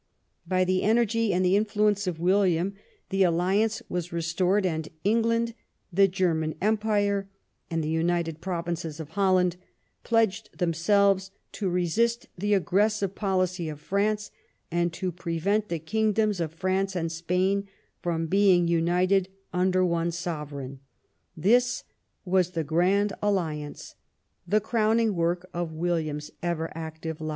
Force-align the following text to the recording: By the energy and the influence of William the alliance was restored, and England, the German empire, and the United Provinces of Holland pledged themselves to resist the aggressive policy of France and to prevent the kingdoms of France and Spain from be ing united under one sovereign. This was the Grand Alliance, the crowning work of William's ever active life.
By 0.47 0.63
the 0.63 0.81
energy 0.81 1.31
and 1.31 1.45
the 1.45 1.55
influence 1.55 2.07
of 2.07 2.19
William 2.19 2.73
the 3.09 3.21
alliance 3.21 3.83
was 3.87 4.11
restored, 4.11 4.65
and 4.65 4.89
England, 5.03 5.53
the 5.93 6.07
German 6.07 6.55
empire, 6.59 7.29
and 7.69 7.83
the 7.83 7.87
United 7.87 8.41
Provinces 8.41 8.99
of 8.99 9.09
Holland 9.09 9.57
pledged 10.03 10.57
themselves 10.57 11.29
to 11.51 11.69
resist 11.69 12.25
the 12.35 12.55
aggressive 12.55 13.13
policy 13.13 13.69
of 13.69 13.79
France 13.79 14.31
and 14.71 14.91
to 14.93 15.11
prevent 15.11 15.69
the 15.69 15.77
kingdoms 15.77 16.39
of 16.39 16.51
France 16.51 16.95
and 16.95 17.11
Spain 17.11 17.67
from 18.01 18.25
be 18.25 18.55
ing 18.55 18.67
united 18.67 19.29
under 19.53 19.85
one 19.85 20.09
sovereign. 20.09 20.79
This 21.37 21.83
was 22.25 22.53
the 22.53 22.63
Grand 22.63 23.13
Alliance, 23.21 23.93
the 24.47 24.59
crowning 24.59 25.13
work 25.13 25.47
of 25.53 25.73
William's 25.73 26.31
ever 26.41 26.71
active 26.73 27.21
life. 27.21 27.29